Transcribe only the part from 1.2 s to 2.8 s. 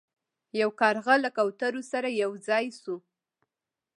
له کوترو سره یو ځای